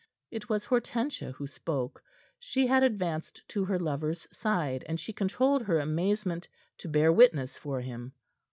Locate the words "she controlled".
4.99-5.61